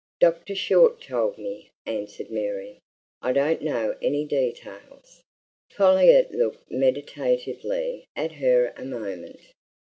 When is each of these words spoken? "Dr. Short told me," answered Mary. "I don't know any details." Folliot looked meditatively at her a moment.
"Dr. 0.19 0.55
Short 0.55 0.99
told 0.99 1.37
me," 1.37 1.69
answered 1.85 2.31
Mary. 2.31 2.79
"I 3.21 3.33
don't 3.33 3.61
know 3.61 3.95
any 4.01 4.25
details." 4.25 5.21
Folliot 5.69 6.31
looked 6.31 6.71
meditatively 6.71 8.07
at 8.15 8.31
her 8.31 8.73
a 8.75 8.83
moment. 8.83 9.39